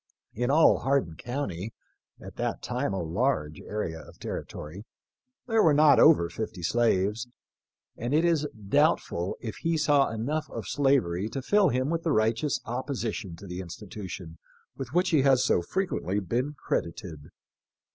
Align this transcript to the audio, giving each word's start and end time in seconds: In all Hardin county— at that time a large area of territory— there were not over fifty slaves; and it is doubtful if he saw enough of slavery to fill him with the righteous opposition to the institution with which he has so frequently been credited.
In 0.33 0.49
all 0.49 0.79
Hardin 0.79 1.15
county— 1.15 1.73
at 2.27 2.35
that 2.37 2.63
time 2.63 2.91
a 2.91 3.03
large 3.03 3.61
area 3.61 3.99
of 4.01 4.17
territory— 4.19 4.83
there 5.47 5.61
were 5.61 5.75
not 5.75 5.99
over 5.99 6.27
fifty 6.27 6.63
slaves; 6.63 7.27
and 7.95 8.11
it 8.11 8.25
is 8.25 8.47
doubtful 8.67 9.37
if 9.41 9.57
he 9.57 9.77
saw 9.77 10.09
enough 10.09 10.49
of 10.49 10.67
slavery 10.67 11.29
to 11.29 11.43
fill 11.43 11.69
him 11.69 11.91
with 11.91 12.01
the 12.01 12.11
righteous 12.13 12.59
opposition 12.65 13.35
to 13.35 13.45
the 13.45 13.59
institution 13.59 14.39
with 14.75 14.91
which 14.91 15.11
he 15.11 15.21
has 15.21 15.45
so 15.45 15.61
frequently 15.61 16.19
been 16.19 16.55
credited. 16.57 17.29